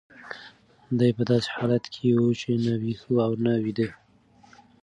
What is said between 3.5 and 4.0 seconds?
ویده.